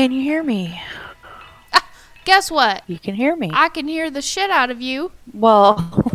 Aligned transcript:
Can 0.00 0.12
you 0.12 0.22
hear 0.22 0.42
me? 0.42 0.80
Guess 2.24 2.50
what? 2.50 2.82
You 2.86 2.98
can 2.98 3.16
hear 3.16 3.36
me. 3.36 3.50
I 3.52 3.68
can 3.68 3.86
hear 3.86 4.10
the 4.10 4.22
shit 4.22 4.48
out 4.48 4.70
of 4.70 4.80
you. 4.80 5.12
well, 5.34 6.10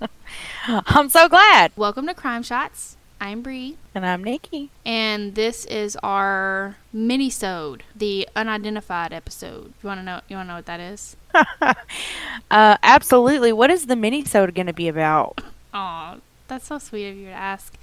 I'm 0.66 1.08
so 1.08 1.28
glad. 1.28 1.70
Welcome 1.76 2.08
to 2.08 2.14
Crime 2.14 2.42
Shots. 2.42 2.96
I'm 3.20 3.40
Bree, 3.40 3.76
And 3.94 4.04
I'm 4.04 4.24
Nikki. 4.24 4.70
and 4.84 5.36
this 5.36 5.64
is 5.66 5.96
our 6.02 6.74
mini-sode, 6.92 7.84
the 7.94 8.28
unidentified 8.34 9.12
episode. 9.12 9.74
You 9.80 9.86
want 9.86 10.00
to 10.00 10.04
know? 10.04 10.20
You 10.28 10.34
want 10.34 10.48
to 10.48 10.48
know 10.48 10.56
what 10.56 10.66
that 10.66 10.80
is? 10.80 11.16
Uh, 12.50 12.78
absolutely. 12.82 13.52
What 13.52 13.70
is 13.70 13.86
the 13.86 13.94
mini-sode 13.94 14.56
going 14.56 14.66
to 14.66 14.72
be 14.72 14.88
about? 14.88 15.40
Aw, 15.72 16.16
that's 16.48 16.66
so 16.66 16.78
sweet 16.80 17.10
of 17.10 17.16
you 17.16 17.26
to 17.26 17.32
ask. 17.32 17.76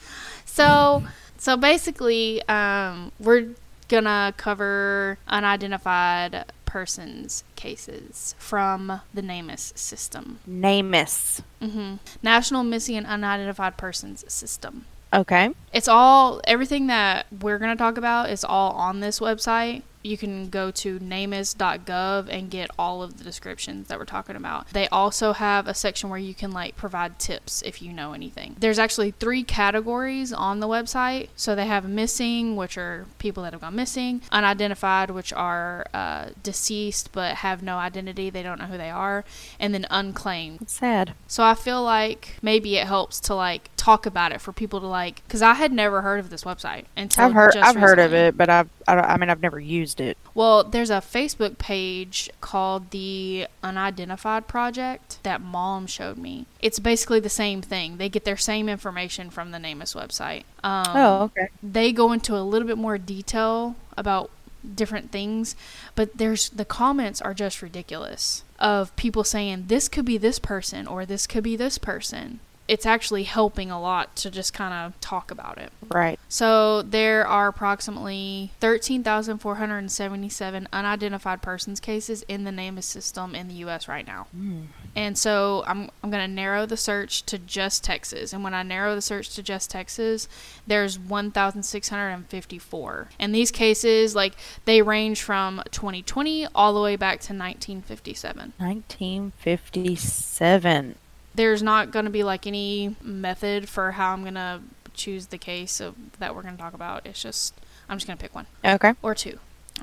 So, 0.44 1.04
so 1.38 1.56
basically, 1.56 2.46
um, 2.50 3.14
we're 3.18 3.52
gonna 3.88 4.34
cover 4.38 5.18
unidentified 5.28 6.46
persons 6.66 7.44
cases 7.56 8.36
from 8.38 9.02
the 9.14 9.22
NamUs 9.22 9.78
system, 9.78 10.40
NamUs. 10.50 11.42
hmm 11.62 11.96
National 12.22 12.64
Missing 12.64 12.98
and 12.98 13.08
Unidentified 13.08 13.78
Persons 13.78 14.26
System. 14.28 14.86
Okay. 15.14 15.52
It's 15.72 15.88
all 15.88 16.42
everything 16.46 16.88
that 16.88 17.28
we're 17.42 17.58
to 17.72 17.82
talk 17.82 17.98
about 17.98 18.30
is 18.30 18.44
all 18.44 18.72
on 18.74 19.00
this 19.00 19.20
website. 19.20 19.84
You 20.06 20.18
can 20.18 20.50
go 20.50 20.72
to 20.72 21.00
namus.gov 21.00 22.28
and 22.30 22.50
get 22.50 22.70
all 22.78 23.02
of 23.02 23.18
the 23.18 23.24
descriptions 23.24 23.88
that 23.88 23.98
we're 23.98 24.06
talking 24.06 24.36
about. 24.36 24.70
They 24.70 24.88
also 24.90 25.34
have 25.34 25.68
a 25.68 25.74
section 25.74 26.10
where 26.10 26.20
you 26.20 26.34
can 26.34 26.52
like 26.52 26.76
provide 26.76 27.18
tips 27.20 27.62
if 27.64 27.82
you 27.82 27.92
know 27.92 28.14
anything. 28.14 28.56
There's 28.60 28.80
actually 28.80 29.12
three 29.12 29.44
categories 29.44 30.32
on 30.32 30.60
the 30.60 30.68
website. 30.68 31.30
So 31.36 31.56
they 31.56 31.66
have 31.66 31.90
missing, 31.90 32.56
which 32.56 32.78
are 32.78 33.08
people 33.18 33.44
that 33.44 33.54
have 33.54 33.62
gone 33.62 33.76
missing, 33.76 34.22
unidentified, 34.32 35.10
which 35.10 35.34
are 35.34 35.88
uh, 35.94 36.30
deceased 36.44 37.12
but 37.12 37.38
have 37.38 37.64
no 37.64 37.78
identity, 37.78 38.30
they 38.30 38.44
don't 38.44 38.60
know 38.60 38.66
who 38.66 38.78
they 38.78 38.90
are, 38.90 39.26
and 39.60 39.74
then 39.74 39.88
unclaimed. 39.90 40.62
It's 40.62 40.74
sad. 40.74 41.14
So 41.28 41.44
I 41.44 41.56
feel 41.56 41.84
like 41.84 42.38
maybe 42.42 42.78
it 42.78 42.88
helps 42.88 43.20
to 43.22 43.36
like 43.36 43.75
talk 43.86 44.08
about 44.08 44.32
it 44.32 44.42
for 44.42 44.52
people 44.52 44.80
to 44.80 44.88
like 44.88 45.22
because 45.28 45.44
I 45.44 45.54
had 45.54 45.72
never 45.72 46.02
heard 46.02 46.20
of 46.20 46.32
this 46.32 46.44
website 46.44 46.86
until 46.98 47.26
I've 47.26 47.34
heard 47.34 47.56
I've 47.56 47.76
heard 47.76 48.00
of 48.00 48.16
it, 48.16 48.36
but 48.36 48.50
I've 48.50 48.70
I, 48.88 48.96
I 48.96 49.18
mean 49.18 49.30
I've 49.30 49.44
never 49.44 49.60
used 49.60 50.02
it. 50.02 50.18
Well, 50.34 50.64
there's 50.64 50.90
a 50.90 50.96
Facebook 50.96 51.60
page 51.60 52.32
called 52.42 52.90
the 52.90 53.46
Unidentified 53.62 54.48
Project 54.48 55.20
that 55.22 55.40
mom 55.40 55.86
showed 55.86 56.18
me. 56.18 56.48
It's 56.64 56.80
basically 56.80 57.20
the 57.20 57.30
same 57.30 57.62
thing. 57.62 57.98
They 57.98 58.10
get 58.10 58.26
their 58.26 58.38
same 58.38 58.68
information 58.70 59.30
from 59.30 59.52
the 59.52 59.60
NamUs 59.60 59.94
website. 59.94 60.46
Um, 60.64 60.98
oh, 60.98 61.22
okay. 61.26 61.50
they 61.62 61.92
go 61.92 62.12
into 62.12 62.36
a 62.36 62.42
little 62.42 62.68
bit 62.68 62.80
more 62.80 62.98
detail 62.98 63.76
about 63.96 64.32
different 64.74 65.12
things, 65.12 65.56
but 65.94 66.18
there's 66.18 66.50
the 66.50 66.66
comments 66.66 67.22
are 67.22 67.36
just 67.36 67.62
ridiculous 67.62 68.44
of 68.58 68.96
people 68.96 69.24
saying 69.24 69.66
this 69.68 69.88
could 69.88 70.06
be 70.06 70.18
this 70.18 70.40
person 70.40 70.88
or 70.88 71.06
this 71.06 71.28
could 71.28 71.44
be 71.44 71.56
this 71.56 71.78
person. 71.78 72.40
It's 72.68 72.86
actually 72.86 73.24
helping 73.24 73.72
a 73.72 73.80
lot 73.80 74.16
to 74.18 74.30
just 74.32 74.54
kind 74.54 74.74
of 74.74 75.00
talk 75.02 75.32
about 75.32 75.58
it. 75.58 75.72
Right. 75.90 76.20
So 76.30 76.82
there 76.82 77.28
are 77.28 77.48
approximately 77.48 78.52
13,477 78.60 80.68
unidentified 80.74 81.42
persons 81.42 81.80
cases 81.80 82.24
in 82.24 82.44
the 82.44 82.52
NamUs 82.52 82.84
system 82.84 83.36
in 83.36 83.48
the 83.48 83.54
U.S. 83.56 83.88
right 83.88 84.06
now. 84.06 84.28
Hmm. 84.32 84.64
And 84.96 85.18
so 85.18 85.64
I'm, 85.68 85.90
I'm 86.04 86.10
going 86.10 86.28
to 86.28 86.34
narrow 86.34 86.66
the 86.66 86.78
search 86.78 87.24
to 87.24 87.38
just 87.38 87.84
Texas. 87.84 88.32
And 88.32 88.42
when 88.44 88.54
I 88.54 88.64
narrow 88.64 88.96
the 88.96 89.02
search 89.02 89.36
to 89.36 89.44
just 89.44 89.70
Texas, 89.70 90.30
there's 90.66 90.98
1,654. 90.98 93.10
And 93.20 93.36
these 93.36 93.52
cases, 93.52 94.16
like, 94.16 94.36
they 94.64 94.82
range 94.82 95.22
from 95.22 95.62
2020 95.72 96.48
all 96.56 96.74
the 96.74 96.80
way 96.82 96.96
back 96.96 97.20
to 97.22 97.34
1957 97.34 98.54
1957. 98.58 100.96
There's 101.36 101.62
not 101.64 101.92
going 101.92 102.06
to 102.06 102.12
be 102.12 102.24
like 102.24 102.48
any 102.48 102.96
method 103.02 103.68
for 103.70 103.92
how 103.92 104.14
I'm 104.14 104.22
going 104.22 104.34
to 104.36 104.62
choose 104.94 105.28
the 105.28 105.38
case 105.38 105.80
of, 105.82 105.96
that 106.20 106.34
we're 106.36 106.42
going 106.42 106.56
to 106.56 106.62
talk 106.62 106.74
about. 106.74 107.06
It's 107.06 107.22
just 107.22 107.54
I'm 107.90 107.98
just 107.98 108.08
going 108.08 108.18
to 108.18 108.22
pick 108.24 108.34
one 108.34 108.46
Okay. 108.64 108.94
or 109.02 109.14
two. 109.14 109.40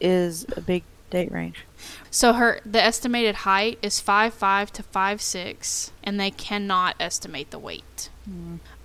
is 0.00 0.44
a 0.56 0.60
big 0.60 0.82
date 1.10 1.30
range. 1.30 1.64
So 2.10 2.32
her 2.34 2.60
the 2.66 2.82
estimated 2.82 3.36
height 3.36 3.78
is 3.82 4.00
5'5 4.00 4.70
to 4.72 4.82
5'6, 4.82 5.90
and 6.02 6.18
they 6.18 6.30
cannot 6.30 6.96
estimate 6.98 7.50
the 7.50 7.58
weight. 7.58 8.10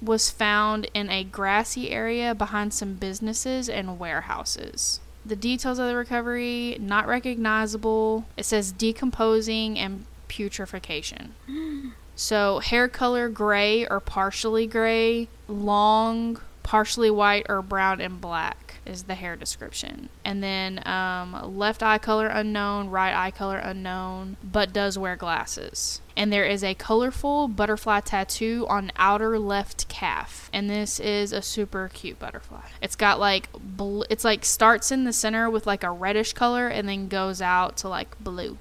Was 0.01 0.29
found 0.29 0.87
in 0.93 1.09
a 1.09 1.23
grassy 1.23 1.89
area 1.89 2.35
behind 2.35 2.73
some 2.73 2.93
businesses 2.93 3.67
and 3.67 3.97
warehouses. 3.97 4.99
The 5.25 5.35
details 5.35 5.79
of 5.79 5.87
the 5.87 5.95
recovery 5.95 6.77
not 6.79 7.07
recognizable. 7.07 8.25
It 8.37 8.45
says 8.45 8.71
decomposing 8.71 9.77
and 9.77 10.05
putrefaction. 10.27 11.31
So 12.13 12.59
hair 12.59 12.87
color 12.87 13.29
gray 13.29 13.87
or 13.87 13.99
partially 13.99 14.67
gray, 14.67 15.27
long, 15.47 16.39
partially 16.61 17.09
white 17.09 17.47
or 17.49 17.63
brown 17.63 17.99
and 17.99 18.21
black 18.21 18.60
is 18.85 19.03
the 19.03 19.15
hair 19.15 19.35
description. 19.35 20.09
And 20.25 20.41
then 20.41 20.85
um, 20.87 21.57
left 21.57 21.83
eye 21.83 21.97
color 21.97 22.27
unknown, 22.27 22.89
right 22.89 23.13
eye 23.13 23.31
color 23.31 23.57
unknown, 23.57 24.37
but 24.43 24.73
does 24.73 24.97
wear 24.97 25.15
glasses. 25.15 26.01
And 26.17 26.31
there 26.31 26.45
is 26.45 26.63
a 26.63 26.73
colorful 26.73 27.47
butterfly 27.47 28.01
tattoo 28.01 28.65
on 28.69 28.91
outer 28.97 29.39
left 29.39 29.87
calf. 29.87 30.49
And 30.51 30.69
this 30.69 30.99
is 30.99 31.31
a 31.31 31.41
super 31.41 31.89
cute 31.93 32.19
butterfly. 32.19 32.65
It's 32.81 32.95
got 32.95 33.19
like 33.19 33.49
bl- 33.53 34.03
it's 34.09 34.25
like 34.25 34.43
starts 34.43 34.91
in 34.91 35.05
the 35.05 35.13
center 35.13 35.49
with 35.49 35.65
like 35.65 35.83
a 35.83 35.91
reddish 35.91 36.33
color 36.33 36.67
and 36.67 36.87
then 36.89 37.07
goes 37.07 37.41
out 37.41 37.77
to 37.77 37.87
like 37.87 38.21
blue. 38.21 38.57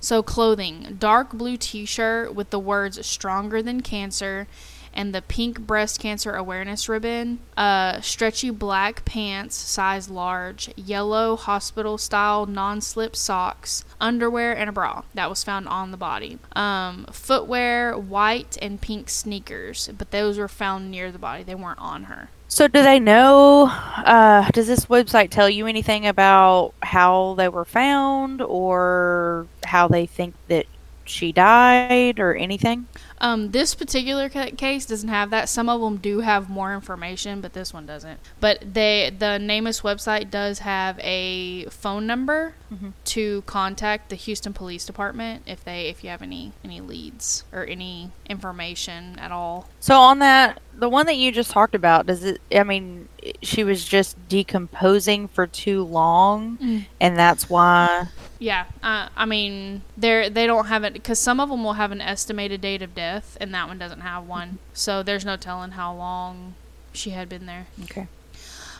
So 0.00 0.22
clothing, 0.22 0.96
dark 0.98 1.32
blue 1.32 1.56
t-shirt 1.56 2.34
with 2.34 2.50
the 2.50 2.58
words 2.58 3.04
stronger 3.06 3.62
than 3.62 3.80
cancer 3.80 4.48
and 4.92 5.14
the 5.14 5.22
pink 5.22 5.60
breast 5.60 6.00
cancer 6.00 6.34
awareness 6.34 6.88
ribbon, 6.88 7.40
uh, 7.56 8.00
stretchy 8.00 8.50
black 8.50 9.04
pants, 9.04 9.56
size 9.56 10.08
large, 10.08 10.70
yellow 10.76 11.36
hospital 11.36 11.98
style 11.98 12.46
non 12.46 12.80
slip 12.80 13.14
socks, 13.16 13.84
underwear, 14.00 14.56
and 14.56 14.68
a 14.68 14.72
bra 14.72 15.02
that 15.14 15.28
was 15.28 15.44
found 15.44 15.68
on 15.68 15.90
the 15.90 15.96
body. 15.96 16.38
Um, 16.54 17.06
footwear, 17.12 17.96
white 17.96 18.56
and 18.60 18.80
pink 18.80 19.10
sneakers, 19.10 19.90
but 19.96 20.10
those 20.10 20.38
were 20.38 20.48
found 20.48 20.90
near 20.90 21.12
the 21.12 21.18
body. 21.18 21.42
They 21.42 21.54
weren't 21.54 21.80
on 21.80 22.04
her. 22.04 22.30
So, 22.50 22.66
do 22.66 22.82
they 22.82 22.98
know? 22.98 23.66
Uh, 23.66 24.48
does 24.52 24.66
this 24.66 24.86
website 24.86 25.28
tell 25.28 25.50
you 25.50 25.66
anything 25.66 26.06
about 26.06 26.72
how 26.82 27.34
they 27.34 27.48
were 27.48 27.66
found 27.66 28.40
or 28.40 29.46
how 29.64 29.86
they 29.86 30.06
think 30.06 30.34
that 30.48 30.66
she 31.08 31.32
died 31.32 32.18
or 32.20 32.34
anything? 32.34 32.86
Um, 33.20 33.50
this 33.50 33.74
particular 33.74 34.28
case 34.28 34.86
doesn't 34.86 35.08
have 35.08 35.30
that. 35.30 35.48
Some 35.48 35.68
of 35.68 35.80
them 35.80 35.96
do 35.96 36.20
have 36.20 36.48
more 36.48 36.72
information, 36.72 37.40
but 37.40 37.52
this 37.52 37.74
one 37.74 37.84
doesn't. 37.84 38.20
But 38.38 38.74
they, 38.74 39.10
the 39.16 39.38
NamUs 39.40 39.82
website 39.82 40.30
does 40.30 40.60
have 40.60 40.98
a 41.00 41.64
phone 41.66 42.06
number 42.06 42.54
Mm-hmm. 42.72 42.90
to 43.06 43.40
contact 43.46 44.10
the 44.10 44.14
Houston 44.14 44.52
Police 44.52 44.84
Department 44.84 45.42
if 45.46 45.64
they, 45.64 45.86
if 45.86 46.04
you 46.04 46.10
have 46.10 46.20
any 46.20 46.52
any 46.62 46.82
leads 46.82 47.44
or 47.50 47.64
any 47.64 48.10
information 48.28 49.18
at 49.18 49.32
all. 49.32 49.70
So 49.80 49.98
on 49.98 50.18
that, 50.18 50.60
the 50.74 50.90
one 50.90 51.06
that 51.06 51.16
you 51.16 51.32
just 51.32 51.50
talked 51.50 51.74
about, 51.74 52.04
does 52.04 52.22
it? 52.24 52.42
I 52.54 52.64
mean, 52.64 53.08
she 53.40 53.64
was 53.64 53.86
just 53.86 54.16
decomposing 54.28 55.28
for 55.28 55.46
too 55.46 55.82
long, 55.82 56.58
Mm. 56.58 56.84
and 57.00 57.16
that's 57.18 57.48
why. 57.48 58.08
Yeah, 58.38 58.66
uh, 58.82 59.08
I 59.16 59.24
mean, 59.26 59.82
they're 59.96 60.30
they 60.30 60.46
don't 60.46 60.66
have 60.66 60.84
it 60.84 60.92
because 60.92 61.18
some 61.18 61.40
of 61.40 61.48
them 61.48 61.64
will 61.64 61.72
have 61.72 61.90
an 61.90 62.00
estimated 62.00 62.60
date 62.60 62.82
of 62.82 62.94
death, 62.94 63.36
and 63.40 63.52
that 63.52 63.66
one 63.66 63.78
doesn't 63.78 64.00
have 64.00 64.26
one. 64.26 64.58
So 64.72 65.02
there's 65.02 65.24
no 65.24 65.36
telling 65.36 65.72
how 65.72 65.94
long 65.94 66.54
she 66.92 67.10
had 67.10 67.28
been 67.28 67.46
there. 67.46 67.66
Okay. 67.84 68.06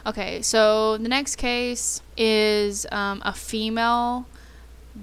Okay, 0.07 0.43
so 0.43 0.97
the 0.97 1.09
next 1.09 1.37
case 1.37 2.01
is 2.17 2.87
um, 2.93 3.21
a 3.25 3.33
female 3.33 4.27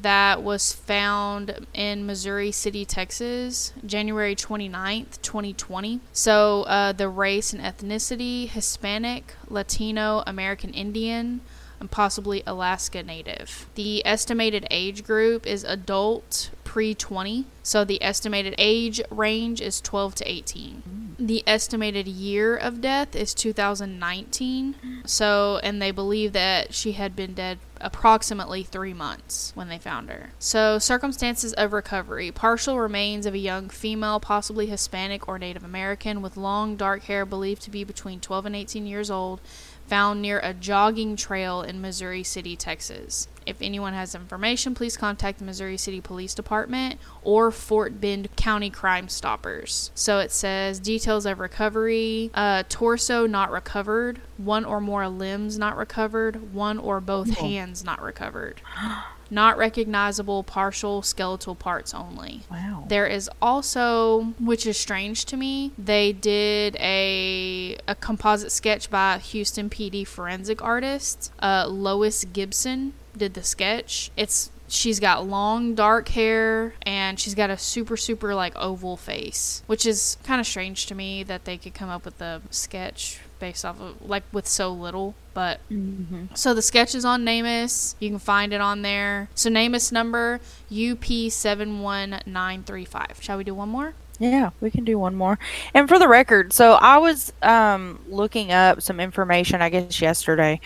that 0.01 0.41
was 0.41 0.73
found 0.73 1.67
in 1.73 2.05
Missouri 2.05 2.51
City, 2.51 2.85
Texas, 2.85 3.73
January 3.85 4.35
29th, 4.35 5.21
2020. 5.21 5.99
So 6.11 6.63
uh, 6.63 6.91
the 6.91 7.09
race 7.09 7.53
and 7.53 7.61
ethnicity 7.61 8.49
Hispanic, 8.49 9.35
Latino, 9.47 10.23
American 10.25 10.73
Indian, 10.73 11.41
and 11.85 11.91
possibly 11.91 12.41
Alaska 12.47 13.03
Native. 13.03 13.67
The 13.75 14.03
estimated 14.07 14.65
age 14.71 15.03
group 15.03 15.45
is 15.45 15.63
adult 15.63 16.49
pre 16.63 16.95
20, 16.95 17.45
so 17.61 17.85
the 17.85 18.01
estimated 18.01 18.55
age 18.57 18.99
range 19.11 19.61
is 19.61 19.79
12 19.81 20.15
to 20.15 20.29
18. 20.29 21.15
The 21.19 21.43
estimated 21.45 22.07
year 22.07 22.57
of 22.57 22.81
death 22.81 23.15
is 23.15 23.35
2019. 23.35 24.75
So, 25.05 25.59
and 25.63 25.79
they 25.79 25.91
believe 25.91 26.33
that 26.33 26.73
she 26.73 26.93
had 26.93 27.15
been 27.15 27.35
dead 27.35 27.59
approximately 27.79 28.63
three 28.63 28.93
months 28.93 29.51
when 29.53 29.69
they 29.69 29.77
found 29.77 30.09
her. 30.09 30.31
So, 30.39 30.79
circumstances 30.79 31.53
of 31.53 31.71
recovery 31.71 32.31
partial 32.31 32.79
remains 32.79 33.25
of 33.25 33.35
a 33.35 33.37
young 33.37 33.69
female, 33.69 34.19
possibly 34.19 34.65
Hispanic 34.65 35.27
or 35.27 35.37
Native 35.37 35.63
American, 35.63 36.21
with 36.21 36.35
long 36.35 36.75
dark 36.75 37.03
hair 37.03 37.25
believed 37.25 37.61
to 37.63 37.71
be 37.71 37.83
between 37.83 38.19
12 38.19 38.47
and 38.47 38.55
18 38.55 38.87
years 38.87 39.11
old, 39.11 39.39
found 39.87 40.21
near 40.21 40.39
a 40.39 40.53
jogging 40.53 41.15
trail 41.15 41.61
in 41.61 41.81
Missouri 41.81 42.23
City, 42.23 42.55
Texas. 42.55 43.27
If 43.45 43.61
anyone 43.61 43.93
has 43.93 44.15
information, 44.15 44.73
please 44.75 44.97
contact 44.97 45.39
the 45.39 45.45
Missouri 45.45 45.77
City 45.77 46.01
Police 46.01 46.33
Department 46.33 46.99
or 47.23 47.51
Fort 47.51 48.01
Bend 48.01 48.35
County 48.35 48.69
Crime 48.69 49.07
Stoppers. 49.07 49.91
So 49.95 50.19
it 50.19 50.31
says 50.31 50.79
details 50.79 51.25
of 51.25 51.39
recovery 51.39 52.31
uh, 52.33 52.63
torso 52.69 53.27
not 53.27 53.51
recovered, 53.51 54.21
one 54.37 54.65
or 54.65 54.81
more 54.81 55.07
limbs 55.07 55.57
not 55.57 55.77
recovered, 55.77 56.53
one 56.53 56.77
or 56.77 56.99
both 56.99 57.29
hands 57.37 57.83
not 57.83 58.01
recovered. 58.01 58.61
Not 59.31 59.57
recognizable 59.57 60.43
partial 60.43 61.01
skeletal 61.01 61.55
parts 61.55 61.95
only. 61.95 62.43
Wow. 62.51 62.85
There 62.87 63.07
is 63.07 63.27
also, 63.41 64.35
which 64.39 64.67
is 64.67 64.77
strange 64.77 65.25
to 65.25 65.35
me, 65.35 65.71
they 65.79 66.13
did 66.13 66.75
a 66.75 67.75
a 67.87 67.95
composite 67.95 68.51
sketch 68.51 68.91
by 68.91 69.17
Houston 69.17 69.67
PD 69.67 70.05
forensic 70.05 70.61
artist 70.61 71.31
uh, 71.39 71.65
Lois 71.67 72.23
Gibson 72.25 72.93
did 73.17 73.33
the 73.33 73.43
sketch. 73.43 74.11
It's 74.15 74.51
she's 74.67 74.99
got 74.99 75.27
long 75.27 75.75
dark 75.75 76.07
hair 76.09 76.73
and 76.81 77.19
she's 77.19 77.35
got 77.35 77.49
a 77.49 77.57
super 77.57 77.97
super 77.97 78.35
like 78.35 78.55
oval 78.55 78.95
face, 78.97 79.63
which 79.67 79.85
is 79.85 80.17
kind 80.23 80.41
of 80.41 80.47
strange 80.47 80.85
to 80.87 80.95
me 80.95 81.23
that 81.23 81.45
they 81.45 81.57
could 81.57 81.73
come 81.73 81.89
up 81.89 82.05
with 82.05 82.21
a 82.21 82.41
sketch 82.49 83.19
based 83.39 83.65
off 83.65 83.81
of 83.81 84.07
like 84.07 84.23
with 84.31 84.47
so 84.47 84.71
little, 84.71 85.15
but 85.33 85.59
mm-hmm. 85.69 86.25
so 86.33 86.53
the 86.53 86.61
sketch 86.61 86.95
is 86.95 87.03
on 87.05 87.25
NamUs. 87.25 87.95
You 87.99 88.09
can 88.09 88.19
find 88.19 88.53
it 88.53 88.61
on 88.61 88.81
there. 88.81 89.27
So 89.35 89.49
NamUs 89.49 89.91
number 89.91 90.39
UP71935. 90.71 93.21
Shall 93.21 93.37
we 93.37 93.43
do 93.43 93.53
one 93.53 93.69
more? 93.69 93.93
Yeah, 94.19 94.51
we 94.61 94.71
can 94.71 94.83
do 94.85 94.97
one 94.97 95.15
more. 95.15 95.37
And 95.73 95.89
for 95.89 95.99
the 95.99 96.07
record, 96.07 96.53
so 96.53 96.73
I 96.73 96.97
was 96.97 97.33
um, 97.41 97.99
looking 98.07 98.51
up 98.51 98.81
some 98.81 98.99
information, 98.99 99.61
I 99.61 99.69
guess, 99.69 100.01
yesterday, 100.01 100.61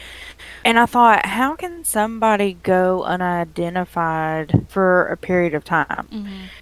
and 0.63 0.77
I 0.77 0.85
thought, 0.85 1.25
how 1.25 1.55
can 1.55 1.83
somebody 1.83 2.53
go 2.63 3.03
unidentified 3.03 4.67
for 4.69 5.07
a 5.07 5.17
period 5.17 5.53
of 5.53 5.63
time? 5.63 6.07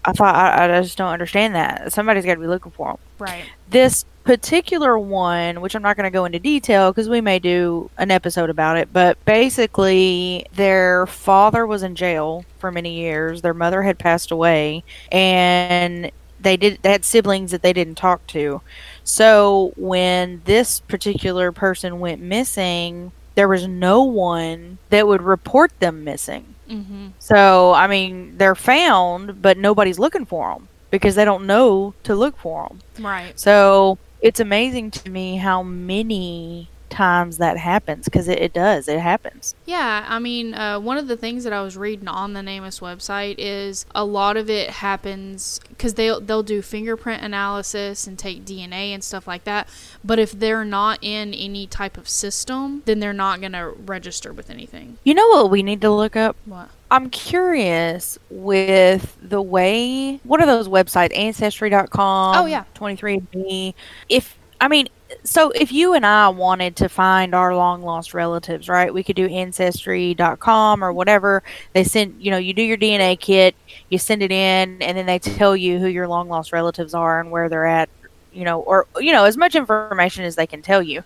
I 0.06 0.14
thought, 0.14 0.36
I, 0.36 0.78
I 0.78 0.82
just 0.82 0.98
don't 0.98 1.12
understand 1.12 1.56
that. 1.56 1.92
Somebody's 1.92 2.26
got 2.26 2.36
to 2.36 2.40
be 2.40 2.48
looking 2.48 2.72
for 2.72 2.92
them. 2.92 2.98
Right. 3.20 3.46
This 3.70 4.06
particular 4.24 5.00
one, 5.00 5.62
which 5.62 5.74
I'm 5.74 5.82
not 5.82 5.96
going 5.96 6.04
to 6.04 6.12
go 6.12 6.26
into 6.26 6.38
detail 6.38 6.92
because 6.92 7.10
we 7.10 7.22
may 7.22 7.40
do 7.40 7.90
an 7.98 8.12
episode 8.12 8.50
about 8.50 8.78
it, 8.78 8.92
but 8.92 9.24
basically, 9.26 10.46
their 10.54 11.08
father 11.08 11.66
was 11.66 11.82
in 11.82 11.96
jail 11.96 12.46
for 12.60 12.72
many 12.72 12.94
years. 12.94 13.42
Their 13.42 13.54
mother 13.54 13.82
had 13.82 13.98
passed 13.98 14.32
away, 14.32 14.84
and 15.12 16.12
they 16.40 16.58
did 16.58 16.80
they 16.82 16.92
had 16.92 17.06
siblings 17.06 17.52
that 17.52 17.62
they 17.62 17.74
didn't 17.74 17.96
talk 17.96 18.26
to. 18.28 18.62
So 19.04 19.74
when 19.76 20.42
this 20.46 20.80
particular 20.82 21.52
person 21.52 22.00
went 22.00 22.22
missing, 22.22 23.12
there 23.36 23.48
was 23.48 23.68
no 23.68 24.04
one 24.04 24.78
that 24.90 25.08
would 25.08 25.22
report 25.22 25.72
them 25.80 26.04
missing. 26.04 26.56
Mm-hmm. 26.70 27.08
So 27.20 27.74
I 27.74 27.88
mean, 27.88 28.38
they're 28.38 28.56
found, 28.56 29.42
but 29.42 29.58
nobody's 29.58 30.00
looking 30.00 30.26
for 30.26 30.54
them 30.54 30.68
because 30.92 31.16
they 31.16 31.26
don't 31.26 31.46
know 31.46 31.94
to 32.04 32.16
look 32.16 32.38
for 32.38 32.68
them. 32.68 33.06
Right. 33.06 33.40
So 33.40 33.98
it's 34.22 34.40
amazing 34.40 34.92
to 34.92 35.10
me 35.10 35.38
how 35.38 35.64
many 35.64 36.70
times 36.98 37.38
that 37.38 37.58
happens 37.58 38.06
because 38.06 38.28
it, 38.28 38.40
it 38.40 38.54
does. 38.54 38.88
It 38.88 39.00
happens. 39.00 39.54
Yeah, 39.66 40.04
I 40.10 40.18
mean, 40.18 40.56
uh, 40.56 40.80
one 40.80 40.98
of 40.98 41.08
the 41.08 41.16
things 41.16 41.44
that 41.44 41.54
I 41.54 41.62
was 41.62 41.78
reading 41.78 42.08
on 42.08 42.34
the 42.34 42.40
NamUs 42.40 42.80
website 42.80 43.36
is 43.38 43.86
a 43.94 44.04
lot 44.04 44.36
of 44.36 44.50
it 44.50 44.72
happens 44.72 45.60
because 45.70 45.94
they'll 45.94 46.20
they'll 46.20 46.42
do 46.42 46.64
fingerprint 46.64 47.22
analysis 47.22 48.08
and 48.08 48.18
take 48.18 48.44
DNA 48.46 48.94
and 48.94 49.04
stuff 49.04 49.28
like 49.28 49.44
that. 49.44 49.70
But 50.04 50.18
if 50.18 50.32
they're 50.32 50.66
not 50.66 50.98
in 51.04 51.36
any 51.36 51.68
type 51.68 51.98
of 51.98 52.10
system, 52.10 52.82
then 52.86 53.00
they're 53.00 53.14
not 53.14 53.42
gonna 53.42 53.70
register 53.70 54.34
with 54.34 54.50
anything. 54.50 54.98
You 55.04 55.14
know 55.14 55.28
what 55.28 55.52
we 55.52 55.62
need 55.62 55.82
to 55.82 55.92
look 55.92 56.16
up? 56.16 56.36
What? 56.46 56.70
I'm 56.90 57.12
curious 57.12 58.18
with 58.32 59.18
the 59.22 59.42
way 59.42 60.20
what 60.24 60.42
are 60.42 60.48
those 60.48 60.68
websites? 60.68 61.16
Ancestry.com. 61.16 62.38
Oh, 62.38 62.46
yeah. 62.48 62.64
23andMe. 62.76 63.76
If 64.10 64.38
I 64.60 64.68
mean, 64.68 64.88
so 65.24 65.52
if 65.52 65.72
you 65.72 65.94
and 65.94 66.06
I 66.06 66.30
wanted 66.30 66.76
to 66.78 66.90
find 66.90 67.34
our 67.34 67.56
long 67.56 67.82
lost 67.82 68.14
relatives, 68.14 68.70
right? 68.70 68.94
We 68.94 69.04
could 69.04 69.16
do 69.16 69.28
ancestry.com 69.28 70.84
or 70.84 70.94
whatever. 70.94 71.44
They 71.74 71.84
send, 71.84 72.22
you 72.22 72.32
know, 72.32 72.38
you 72.38 72.54
do 72.54 72.62
your 72.62 72.78
DNA 72.78 73.20
kit, 73.20 73.56
you 73.90 73.98
send 73.98 74.22
it 74.22 74.32
in, 74.32 74.82
and 74.82 74.98
then 74.98 75.06
they 75.06 75.20
tell 75.20 75.56
you 75.56 75.80
who 75.80 75.88
your 75.88 76.08
long 76.08 76.28
lost 76.30 76.52
relatives 76.52 76.94
are 76.94 77.20
and 77.20 77.32
where 77.32 77.50
they're 77.50 77.66
at, 77.66 77.90
you 78.38 78.46
know, 78.46 78.62
or 78.62 78.86
you 79.00 79.12
know, 79.12 79.26
as 79.26 79.36
much 79.36 79.56
information 79.56 80.24
as 80.24 80.36
they 80.36 80.48
can 80.48 80.62
tell 80.62 80.82
you. 80.84 81.04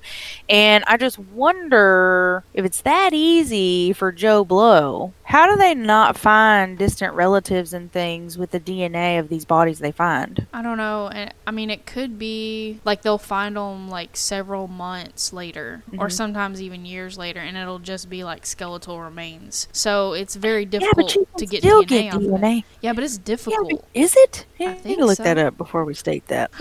And 0.49 0.83
I 0.87 0.97
just 0.97 1.17
wonder 1.17 2.43
if 2.53 2.65
it's 2.65 2.81
that 2.81 3.13
easy 3.13 3.93
for 3.93 4.11
Joe 4.11 4.43
Blow. 4.43 5.13
How 5.23 5.49
do 5.49 5.55
they 5.55 5.73
not 5.73 6.17
find 6.17 6.77
distant 6.77 7.13
relatives 7.13 7.71
and 7.73 7.89
things 7.89 8.37
with 8.37 8.51
the 8.51 8.59
DNA 8.59 9.17
of 9.17 9.29
these 9.29 9.45
bodies 9.45 9.79
they 9.79 9.93
find? 9.93 10.45
I 10.53 10.61
don't 10.61 10.77
know. 10.77 11.07
And 11.07 11.33
I 11.47 11.51
mean, 11.51 11.69
it 11.69 11.85
could 11.85 12.19
be 12.19 12.79
like 12.83 13.01
they'll 13.01 13.17
find 13.17 13.55
them 13.55 13.87
like 13.89 14.17
several 14.17 14.67
months 14.67 15.31
later, 15.31 15.83
or 15.97 16.07
Mhm. 16.07 16.11
sometimes 16.11 16.61
even 16.61 16.85
years 16.85 17.17
later, 17.17 17.39
and 17.39 17.55
it'll 17.55 17.79
just 17.79 18.09
be 18.09 18.25
like 18.25 18.45
skeletal 18.45 18.99
remains. 18.99 19.69
So 19.71 20.11
it's 20.13 20.35
very 20.35 20.65
difficult 20.65 21.13
can 21.13 21.25
to 21.37 21.45
get 21.45 21.63
DNA 21.63 21.85
get 21.85 22.13
off 22.15 22.21
of 22.21 22.27
it. 22.27 22.29
DNA. 22.41 22.63
Yeah, 22.81 22.91
but 22.93 23.05
it's 23.05 23.15
Yeah, 23.17 23.23
difficult. 23.23 23.69
but 23.71 23.85
is 23.93 24.13
it? 24.17 24.45
I 24.59 24.65
I 24.65 24.77
need 24.83 24.97
to 24.97 25.05
look 25.05 25.17
so. 25.17 25.23
that 25.23 25.37
up 25.37 25.57
before 25.57 25.85
we 25.85 25.93
state 25.93 26.27
that. 26.27 26.51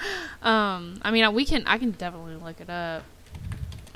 Um, 0.42 0.98
I 1.02 1.10
mean, 1.10 1.34
we 1.34 1.44
can. 1.44 1.64
I 1.66 1.76
can 1.76 1.90
definitely 1.90 2.36
look 2.36 2.62
it 2.62 2.70
up. 2.70 3.02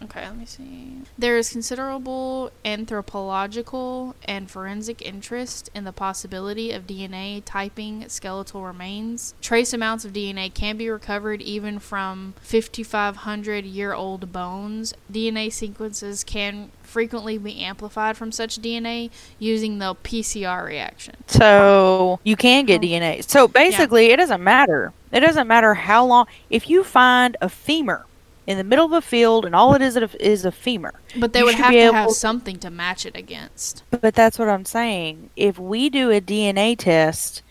Okay, 0.02 0.26
let 0.26 0.36
me 0.36 0.44
see. 0.44 0.98
There 1.16 1.38
is 1.38 1.48
considerable 1.48 2.50
anthropological 2.64 4.14
and 4.26 4.50
forensic 4.50 5.00
interest 5.00 5.70
in 5.74 5.84
the 5.84 5.92
possibility 5.92 6.72
of 6.72 6.86
DNA 6.86 7.42
typing 7.46 8.06
skeletal 8.08 8.62
remains. 8.62 9.34
Trace 9.40 9.72
amounts 9.72 10.04
of 10.04 10.12
DNA 10.12 10.52
can 10.52 10.76
be 10.76 10.90
recovered 10.90 11.40
even 11.40 11.78
from 11.78 12.34
5,500 12.42 13.64
year 13.64 13.94
old 13.94 14.30
bones. 14.32 14.92
DNA 15.10 15.50
sequences 15.50 16.24
can 16.24 16.70
frequently 16.82 17.38
be 17.38 17.60
amplified 17.62 18.16
from 18.16 18.30
such 18.32 18.60
DNA 18.60 19.10
using 19.38 19.78
the 19.78 19.94
PCR 19.94 20.66
reaction. 20.66 21.14
So 21.28 22.20
you 22.24 22.36
can 22.36 22.66
get 22.66 22.80
Oh. 22.80 22.84
DNA. 22.84 23.24
So 23.28 23.48
basically, 23.48 24.10
it 24.10 24.16
doesn't 24.16 24.42
matter. 24.44 24.92
It 25.14 25.20
doesn't 25.20 25.46
matter 25.48 25.74
how 25.74 26.04
long. 26.04 26.26
If 26.50 26.68
you 26.68 26.84
find 26.84 27.36
a 27.40 27.48
femur 27.48 28.04
in 28.46 28.58
the 28.58 28.64
middle 28.64 28.84
of 28.84 28.92
a 28.92 29.00
field, 29.00 29.46
and 29.46 29.54
all 29.54 29.74
it 29.74 29.80
is 29.80 29.96
is 29.96 30.44
a 30.44 30.52
femur. 30.52 30.92
But 31.16 31.32
they 31.32 31.42
would 31.42 31.54
have 31.54 31.72
to 31.72 31.92
have 31.94 32.10
something 32.10 32.58
to 32.58 32.68
match 32.70 33.06
it 33.06 33.16
against. 33.16 33.82
But 33.90 34.14
that's 34.14 34.38
what 34.38 34.50
I'm 34.50 34.66
saying. 34.66 35.30
If 35.36 35.58
we 35.58 35.88
do 35.88 36.10
a 36.10 36.20
DNA 36.20 36.76
test 36.76 37.42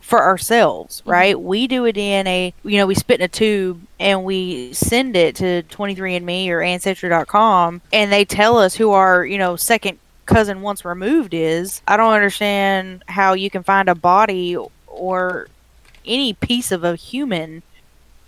for 0.00 0.22
ourselves, 0.22 1.00
Mm-hmm. 1.00 1.10
right? 1.10 1.40
We 1.40 1.66
do 1.66 1.86
a 1.86 1.92
DNA, 1.92 2.52
you 2.64 2.76
know, 2.76 2.86
we 2.86 2.94
spit 2.94 3.20
in 3.20 3.24
a 3.24 3.28
tube 3.28 3.80
and 3.98 4.24
we 4.24 4.72
send 4.74 5.16
it 5.16 5.36
to 5.36 5.62
23andMe 5.70 6.48
or 6.50 6.60
Ancestry.com 6.60 7.80
and 7.92 8.12
they 8.12 8.24
tell 8.26 8.58
us 8.58 8.74
who 8.74 8.90
our, 8.90 9.24
you 9.24 9.38
know, 9.38 9.56
second 9.56 9.98
cousin 10.26 10.60
once 10.60 10.84
removed 10.84 11.32
is. 11.34 11.80
I 11.88 11.96
don't 11.96 12.12
understand 12.12 13.04
how 13.08 13.32
you 13.32 13.48
can 13.48 13.62
find 13.62 13.88
a 13.88 13.94
body 13.94 14.56
or 14.86 15.48
any 16.06 16.32
piece 16.32 16.72
of 16.72 16.84
a 16.84 16.96
human 16.96 17.62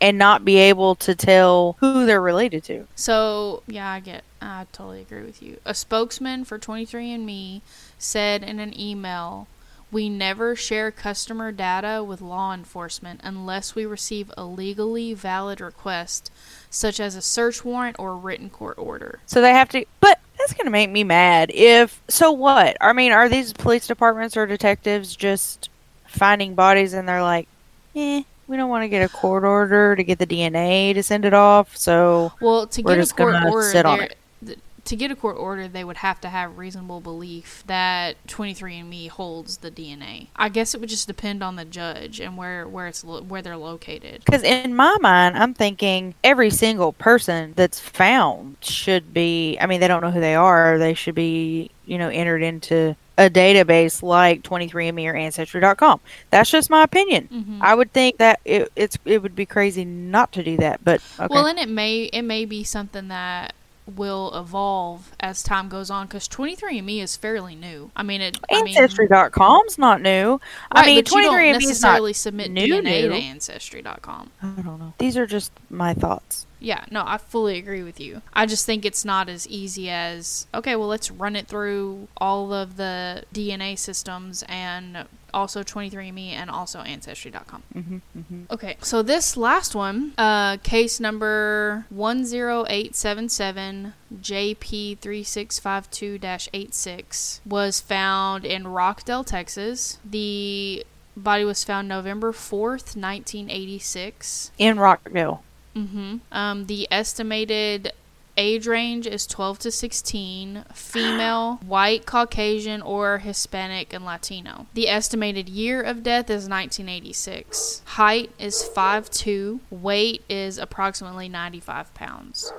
and 0.01 0.19
not 0.19 0.45
be 0.45 0.57
able 0.57 0.95
to 0.95 1.15
tell 1.15 1.77
who 1.81 2.05
they're 2.05 2.21
related 2.21 2.65
to. 2.65 2.87
So, 2.95 3.63
yeah, 3.67 3.91
I 3.91 4.01
get 4.01 4.25
I 4.43 4.67
totally 4.73 5.01
agree 5.01 5.23
with 5.23 5.43
you. 5.43 5.59
A 5.65 5.75
spokesman 5.75 6.45
for 6.45 6.59
23andme 6.59 7.63
said 7.99 8.43
in 8.43 8.61
an 8.61 8.79
email, 8.79 9.49
"We 9.91 10.11
never 10.11 10.55
share 10.55 10.91
customer 10.91 11.51
data 11.51 12.05
with 12.05 12.21
law 12.21 12.53
enforcement 12.53 13.21
unless 13.25 13.75
we 13.75 13.87
receive 13.87 14.31
a 14.37 14.45
legally 14.45 15.15
valid 15.15 15.61
request, 15.61 16.31
such 16.69 17.01
as 17.01 17.17
a 17.17 17.23
search 17.23 17.65
warrant 17.65 17.97
or 17.99 18.11
a 18.11 18.17
written 18.17 18.51
court 18.51 18.77
order." 18.77 19.21
So 19.25 19.41
they 19.41 19.53
have 19.53 19.71
to, 19.71 19.87
but 20.01 20.21
that's 20.37 20.53
going 20.53 20.67
to 20.67 20.71
make 20.71 20.91
me 20.91 21.05
mad. 21.05 21.51
If 21.55 22.03
so, 22.09 22.31
what? 22.31 22.77
I 22.81 22.93
mean, 22.93 23.13
are 23.13 23.31
these 23.31 23.55
police 23.55 23.87
departments 23.87 24.37
or 24.37 24.47
detectives 24.47 25.17
just 25.17 25.71
finding 26.07 26.55
bodies 26.55 26.93
and 26.93 27.09
they're 27.09 27.23
like, 27.23 27.49
eh, 27.95 28.23
we 28.47 28.57
don't 28.57 28.69
want 28.69 28.83
to 28.85 28.89
get 28.89 29.03
a 29.03 29.09
court 29.09 29.45
order 29.45 29.97
to 29.97 30.05
get 30.05 30.19
the 30.19 30.27
DNA 30.27 30.93
to 30.95 31.03
send 31.03 31.25
it 31.25 31.35
off. 31.35 31.77
So 31.77 32.33
Well, 32.41 32.67
to 32.67 32.83
We're 32.83 32.91
get 32.93 32.99
a 32.99 33.03
just 33.03 33.17
court 33.17 33.35
order, 33.45 33.63
sit 33.71 33.87
on 33.87 33.99
there- 34.01 34.09
th- 34.45 34.59
to 34.85 34.97
get 34.97 35.11
a 35.11 35.17
court 35.17 35.37
order, 35.39 35.67
they 35.67 35.83
would 35.83 35.97
have 35.99 36.21
to 36.21 36.29
have 36.29 36.59
reasonable 36.59 37.01
belief 37.01 37.65
that 37.67 38.17
23andMe 38.29 39.09
holds 39.09 39.57
the 39.59 39.71
DNA. 39.71 40.27
I 40.37 40.51
guess 40.51 40.75
it 40.75 40.81
would 40.81 40.91
just 40.91 41.07
depend 41.07 41.43
on 41.43 41.57
the 41.57 41.65
judge 41.65 42.21
and 42.21 42.37
where 42.37 42.69
where 42.69 42.87
it's 42.87 43.03
lo- 43.03 43.23
where 43.23 43.41
they're 43.41 43.57
located. 43.57 44.23
because 44.27 44.43
in 44.43 44.75
my 44.77 44.95
mind, 45.01 45.39
I'm 45.39 45.55
thinking 45.55 46.15
every 46.23 46.51
single 46.51 46.93
person 46.93 47.55
that's 47.57 47.81
found 47.81 48.59
should 48.61 49.15
be. 49.15 49.57
I 49.59 49.65
mean, 49.67 49.81
they 49.81 49.89
don't 49.89 50.03
know 50.03 50.11
who 50.11 50.21
they 50.21 50.35
are. 50.35 50.77
They 50.77 50.93
should 50.93 51.15
be, 51.15 51.71
you 51.87 51.99
know, 51.99 52.09
entered 52.09 52.43
into 52.43 52.97
a 53.17 53.31
database 53.31 54.03
like 54.03 54.43
23andMe 54.43 55.07
or 55.07 55.15
Ancestry.com. 55.15 56.01
That's 56.31 56.51
just 56.51 56.69
my 56.71 56.83
opinion. 56.83 57.29
Mhm. 57.33 57.59
I 57.61 57.75
would 57.75 57.93
think 57.93 58.19
that 58.19 58.41
it, 58.45 58.71
it's 58.75 58.99
it 59.05 59.23
would 59.23 59.37
be 59.37 59.47
crazy 59.47 59.85
not 59.85 60.33
to 60.33 60.43
do 60.43 60.57
that, 60.59 60.85
but 60.85 61.01
okay. 61.19 61.29
Well, 61.31 61.47
and 61.47 61.59
it 61.59 61.69
may 61.69 62.05
it 62.05 62.23
may 62.23 62.45
be 62.45 62.65
something 62.65 63.09
that 63.09 63.55
will 63.97 64.35
evolve 64.35 65.13
as 65.21 65.43
time 65.43 65.69
goes 65.69 65.91
on 65.91 66.07
because 66.07 66.27
23andMe 66.29 67.03
is 67.03 67.17
fairly 67.17 67.55
new. 67.55 67.91
I 67.95 68.03
mean, 68.03 68.21
it. 68.21 68.39
I 68.51 68.63
mean, 68.63 68.77
Ancestry.com's 68.77 69.79
not 69.79 70.01
new. 70.01 70.41
I 70.73 70.81
right, 70.81 70.87
mean, 70.87 71.05
but 71.05 71.13
you 71.13 71.23
don't 71.23 71.35
23andMe 71.35 71.49
is 71.49 71.53
not. 71.55 71.69
necessarily 71.69 72.13
submit 72.15 72.51
new, 72.51 72.67
DNA 72.67 73.03
new. 73.03 73.09
to 73.11 73.15
Ancestry.com. 73.15 74.31
I 74.43 74.47
don't 74.63 74.79
know. 74.79 74.95
These 74.99 75.17
are 75.17 75.27
just 75.27 75.53
my 75.71 75.93
thoughts. 75.95 76.47
Yeah, 76.65 76.85
no, 76.91 77.05
I 77.07 77.19
fully 77.19 77.59
agree 77.59 77.83
with 77.83 78.01
you. 78.01 78.23
I 78.33 78.47
just 78.47 78.65
think 78.65 78.87
it's 78.87 79.05
not 79.05 79.29
as 79.29 79.47
easy 79.49 79.91
as 79.91 80.47
okay, 80.55 80.77
well, 80.77 80.89
let's 80.89 81.11
run 81.11 81.37
it 81.37 81.47
through 81.47 82.09
all 82.17 82.55
of 82.55 82.77
the 82.77 83.25
DNA 83.35 83.79
systems 83.79 84.43
and 84.49 85.05
also 85.35 85.63
23andMe 85.63 86.31
and 86.31 86.49
also 86.49 86.79
Ancestry.com. 86.81 87.63
hmm 87.73 87.99
hmm 88.19 88.45
Okay, 88.51 88.77
so 88.81 89.03
this 89.03 89.37
last 89.37 89.75
one, 89.75 90.15
uh, 90.17 90.57
case 90.59 91.01
number 91.01 91.87
10877 91.91 93.93
JP3652 94.15 96.49
86, 96.53 97.41
was 97.45 97.81
found 97.81 98.47
in 98.47 98.69
Rockdale, 98.69 99.25
Texas. 99.25 99.99
The 100.05 100.87
body 101.17 101.45
was 101.45 101.65
found 101.65 101.89
November 101.89 102.33
4th, 102.33 102.95
1986. 102.97 104.53
In 104.59 104.79
Rockville. 104.79 105.43
Mm-hmm. 105.77 106.17
Um, 106.33 106.67
the 106.67 106.89
estimated 106.91 107.93
age 108.37 108.67
range 108.67 109.07
is 109.07 109.27
12 109.27 109.61
to 109.61 109.71
16, 109.71 110.65
female, 110.73 111.57
white, 111.67 112.07
Caucasian, 112.07 112.83
or 112.83 113.19
Hispanic 113.19 113.93
and 113.93 114.05
Latino. 114.05 114.67
The 114.75 114.89
estimated 114.89 115.49
year 115.49 115.81
of 115.83 116.03
death 116.03 116.31
is 116.31 116.49
1986. 116.49 117.83
Height 117.85 118.31
is 118.39 118.69
5'2", 118.75 119.61
weight 119.71 120.23
is 120.29 120.59
approximately 120.59 121.29
95 121.29 121.95
pounds. 121.95 122.53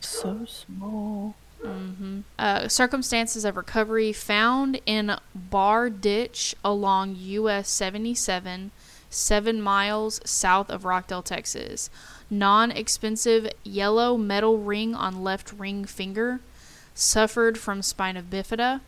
So 0.00 0.44
small. 0.46 1.34
hmm 1.62 2.20
Uh, 2.38 2.68
circumstances 2.68 3.44
of 3.44 3.56
recovery 3.56 4.12
found 4.12 4.80
in 4.86 5.16
Bar 5.34 5.90
Ditch 5.90 6.54
along 6.64 7.16
US 7.18 7.68
77, 7.68 8.70
seven 9.10 9.60
miles 9.60 10.20
south 10.24 10.70
of 10.70 10.84
Rockdale, 10.84 11.22
Texas. 11.22 11.90
Non 12.32 12.70
expensive 12.70 13.52
yellow 13.62 14.16
metal 14.16 14.56
ring 14.56 14.94
on 14.94 15.22
left 15.22 15.52
ring 15.52 15.84
finger. 15.84 16.40
Suffered 16.94 17.58
from 17.58 17.82
spina 17.82 18.22
bifida. 18.22 18.80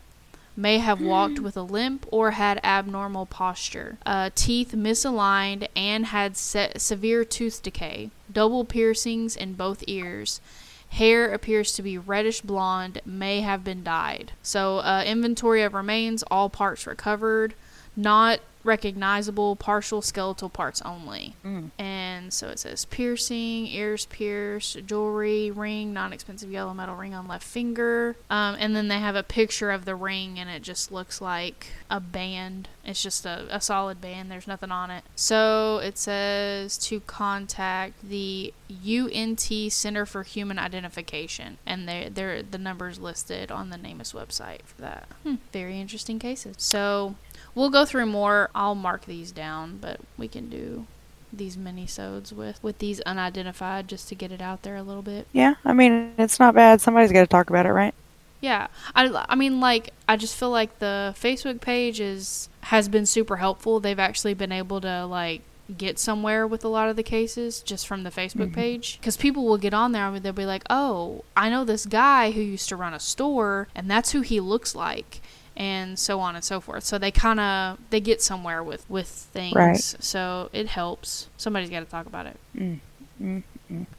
May 0.57 0.79
have 0.79 0.99
walked 0.99 1.39
with 1.39 1.55
a 1.55 1.61
limp 1.61 2.07
or 2.09 2.31
had 2.31 2.59
abnormal 2.63 3.27
posture. 3.27 3.99
Uh, 4.03 4.31
teeth 4.33 4.71
misaligned 4.75 5.67
and 5.75 6.07
had 6.07 6.35
se- 6.35 6.71
severe 6.77 7.23
tooth 7.23 7.61
decay. 7.61 8.09
Double 8.33 8.65
piercings 8.65 9.35
in 9.35 9.53
both 9.53 9.83
ears. 9.85 10.41
Hair 10.89 11.31
appears 11.31 11.71
to 11.73 11.83
be 11.83 11.99
reddish 11.99 12.41
blonde, 12.41 12.99
may 13.05 13.41
have 13.41 13.63
been 13.63 13.83
dyed. 13.83 14.31
So, 14.41 14.79
uh, 14.79 15.03
inventory 15.05 15.61
of 15.61 15.75
remains, 15.75 16.23
all 16.31 16.49
parts 16.49 16.87
recovered, 16.87 17.53
not 17.95 18.39
recognizable, 18.65 19.55
partial 19.55 20.01
skeletal 20.01 20.49
parts 20.49 20.81
only. 20.81 21.35
Mm. 21.45 21.71
And 21.77 22.33
so 22.33 22.49
it 22.49 22.59
says 22.59 22.85
piercing, 22.85 23.67
ears 23.67 24.05
pierced, 24.07 24.85
jewelry, 24.85 25.51
ring, 25.51 25.93
non 25.93 26.11
expensive 26.11 26.51
yellow 26.51 26.73
metal 26.73 26.95
ring 26.95 27.13
on 27.13 27.27
left 27.27 27.45
finger. 27.45 28.15
Um, 28.29 28.55
and 28.59 28.75
then 28.75 28.87
they 28.87 28.99
have 28.99 29.15
a 29.15 29.23
picture 29.23 29.71
of 29.71 29.85
the 29.85 29.95
ring, 29.95 30.39
and 30.39 30.49
it 30.49 30.63
just 30.63 30.91
looks 30.91 31.21
like 31.21 31.67
a 31.89 31.99
band. 31.99 32.67
It's 32.83 33.01
just 33.01 33.25
a, 33.25 33.45
a 33.49 33.61
solid 33.61 34.01
band, 34.01 34.29
there's 34.31 34.47
nothing 34.47 34.71
on 34.71 34.91
it. 34.91 35.03
So 35.15 35.79
it 35.79 35.97
says 35.97 36.77
to 36.79 36.99
contact 37.01 38.07
the 38.07 38.53
UNT 38.69 39.51
Center 39.69 40.05
for 40.05 40.23
Human 40.23 40.59
Identification, 40.59 41.57
and 41.65 41.87
they're, 41.87 42.09
they're, 42.09 42.43
the 42.43 42.57
numbers 42.57 42.99
listed 42.99 43.51
on 43.51 43.69
the 43.69 43.77
NamUs 43.77 44.13
website 44.13 44.63
for 44.63 44.81
that. 44.81 45.07
Hmm, 45.23 45.35
very 45.51 45.79
interesting 45.79 46.19
cases. 46.19 46.55
So 46.57 47.15
we'll 47.55 47.69
go 47.69 47.85
through 47.85 48.05
more. 48.05 48.49
I'll 48.53 48.75
mark 48.75 49.05
these 49.05 49.31
down, 49.31 49.77
but 49.81 49.99
we 50.17 50.27
can 50.27 50.49
do 50.49 50.85
these 51.33 51.57
mini-sodes 51.57 52.31
with 52.31 52.61
with 52.63 52.79
these 52.79 53.01
unidentified 53.01 53.87
just 53.87 54.07
to 54.09 54.15
get 54.15 54.31
it 54.31 54.41
out 54.41 54.61
there 54.61 54.75
a 54.75 54.83
little 54.83 55.01
bit. 55.01 55.27
Yeah, 55.33 55.55
I 55.65 55.73
mean, 55.73 56.13
it's 56.17 56.39
not 56.39 56.55
bad. 56.55 56.81
Somebody's 56.81 57.11
got 57.11 57.21
to 57.21 57.27
talk 57.27 57.49
about 57.49 57.65
it, 57.65 57.71
right? 57.71 57.93
Yeah, 58.41 58.67
I, 58.93 59.25
I 59.29 59.35
mean 59.35 59.59
like 59.59 59.91
I 60.07 60.17
just 60.17 60.35
feel 60.35 60.51
like 60.51 60.79
the 60.79 61.15
Facebook 61.19 61.61
page 61.61 61.99
is 61.99 62.49
has 62.61 62.87
been 62.89 63.05
super 63.05 63.37
helpful. 63.37 63.79
They've 63.79 63.97
actually 63.97 64.33
been 64.33 64.51
able 64.51 64.81
to 64.81 65.05
like 65.05 65.41
get 65.75 65.97
somewhere 65.97 66.45
with 66.45 66.63
a 66.63 66.67
lot 66.67 66.89
of 66.89 66.95
the 66.95 67.01
cases 67.01 67.61
just 67.61 67.87
from 67.87 68.03
the 68.03 68.11
Facebook 68.11 68.47
mm-hmm. 68.47 68.53
page 68.53 68.99
because 68.99 69.17
people 69.17 69.45
will 69.45 69.57
get 69.57 69.73
on 69.73 69.93
there 69.93 70.05
and 70.05 70.23
they'll 70.23 70.33
be 70.33 70.45
like, 70.45 70.63
"Oh, 70.69 71.23
I 71.35 71.49
know 71.49 71.63
this 71.63 71.85
guy 71.85 72.31
who 72.31 72.41
used 72.41 72.69
to 72.69 72.75
run 72.75 72.93
a 72.93 72.99
store, 72.99 73.67
and 73.73 73.89
that's 73.89 74.11
who 74.11 74.21
he 74.21 74.39
looks 74.39 74.75
like." 74.75 75.21
And 75.57 75.97
so 75.97 76.19
on 76.19 76.35
and 76.35 76.43
so 76.43 76.59
forth. 76.59 76.83
So 76.83 76.97
they 76.97 77.11
kind 77.11 77.39
of 77.39 77.77
they 77.89 77.99
get 77.99 78.21
somewhere 78.21 78.63
with 78.63 78.89
with 78.89 79.07
things. 79.07 79.55
Right. 79.55 79.77
So 79.77 80.49
it 80.53 80.67
helps. 80.67 81.29
Somebody's 81.37 81.69
got 81.69 81.79
to 81.79 81.85
talk 81.85 82.05
about 82.05 82.25
it. 82.25 82.37
Mm, 82.57 82.79
mm, 83.21 83.43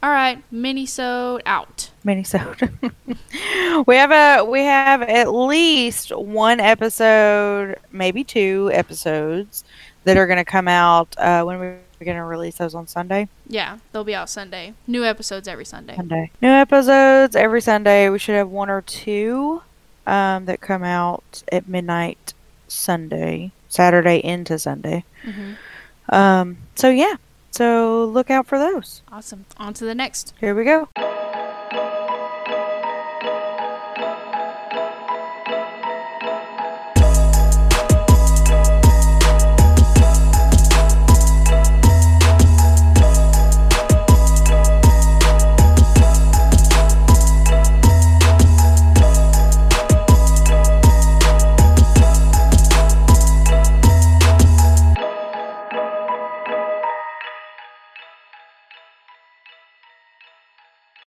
All 0.03 0.09
right, 0.09 0.43
mini 0.51 0.85
so 0.85 1.39
out. 1.45 1.91
Minnesota. 2.03 2.71
we 3.87 3.95
have 3.95 4.11
a 4.11 4.43
we 4.43 4.61
have 4.61 5.01
at 5.01 5.33
least 5.33 6.15
one 6.15 6.59
episode, 6.59 7.77
maybe 7.91 8.23
two 8.23 8.69
episodes 8.73 9.63
that 10.03 10.17
are 10.17 10.27
going 10.27 10.37
to 10.37 10.45
come 10.45 10.67
out 10.67 11.13
uh, 11.17 11.43
when 11.43 11.59
we're 11.59 11.79
going 11.99 12.15
to 12.15 12.23
release 12.23 12.55
those 12.55 12.75
on 12.75 12.87
Sunday. 12.87 13.27
Yeah, 13.47 13.79
they'll 13.91 14.03
be 14.03 14.15
out 14.15 14.29
Sunday. 14.29 14.73
New 14.85 15.03
episodes 15.03 15.47
every 15.47 15.65
Sunday. 15.65 15.95
Sunday. 15.95 16.31
New 16.41 16.49
episodes 16.49 17.35
every 17.35 17.61
Sunday. 17.61 18.09
We 18.09 18.19
should 18.19 18.35
have 18.35 18.49
one 18.49 18.69
or 18.69 18.81
two 18.81 19.63
um, 20.07 20.45
that 20.45 20.59
come 20.61 20.83
out 20.83 21.43
at 21.51 21.67
midnight 21.67 22.33
Sunday, 22.67 23.51
Saturday 23.69 24.17
into 24.23 24.57
Sunday. 24.57 25.03
hmm 25.23 25.53
Um, 26.09 26.57
so 26.75 26.89
yeah, 26.89 27.15
so 27.51 28.05
look 28.05 28.31
out 28.31 28.47
for 28.47 28.57
those. 28.57 29.03
Awesome. 29.11 29.45
On 29.57 29.73
to 29.75 29.85
the 29.85 29.93
next. 29.95 30.33
Here 30.39 30.55
we 30.55 30.63
go. 30.63 30.87